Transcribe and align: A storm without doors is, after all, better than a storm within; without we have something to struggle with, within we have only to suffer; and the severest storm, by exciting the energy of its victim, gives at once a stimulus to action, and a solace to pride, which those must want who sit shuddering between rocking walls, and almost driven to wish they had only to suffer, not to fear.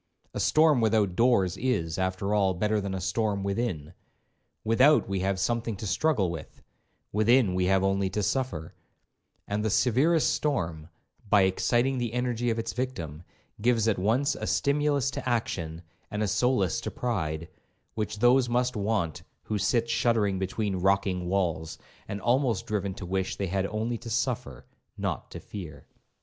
A 0.33 0.39
storm 0.39 0.81
without 0.81 1.15
doors 1.15 1.57
is, 1.57 1.99
after 1.99 2.33
all, 2.33 2.55
better 2.55 2.81
than 2.81 2.95
a 2.95 2.99
storm 2.99 3.43
within; 3.43 3.93
without 4.63 5.07
we 5.07 5.19
have 5.19 5.39
something 5.39 5.75
to 5.75 5.85
struggle 5.85 6.31
with, 6.31 6.63
within 7.11 7.53
we 7.53 7.65
have 7.65 7.83
only 7.83 8.09
to 8.09 8.23
suffer; 8.23 8.73
and 9.47 9.63
the 9.63 9.69
severest 9.69 10.33
storm, 10.33 10.89
by 11.29 11.43
exciting 11.43 11.99
the 11.99 12.13
energy 12.13 12.49
of 12.49 12.57
its 12.57 12.73
victim, 12.73 13.21
gives 13.61 13.87
at 13.87 13.99
once 13.99 14.33
a 14.33 14.47
stimulus 14.47 15.11
to 15.11 15.29
action, 15.29 15.83
and 16.09 16.23
a 16.23 16.27
solace 16.27 16.81
to 16.81 16.89
pride, 16.89 17.47
which 17.93 18.17
those 18.17 18.49
must 18.49 18.75
want 18.75 19.21
who 19.43 19.59
sit 19.59 19.87
shuddering 19.87 20.39
between 20.39 20.77
rocking 20.77 21.27
walls, 21.27 21.77
and 22.07 22.19
almost 22.21 22.65
driven 22.65 22.95
to 22.95 23.05
wish 23.05 23.35
they 23.35 23.45
had 23.45 23.67
only 23.67 23.99
to 23.99 24.09
suffer, 24.09 24.65
not 24.97 25.29
to 25.29 25.39
fear. 25.39 25.85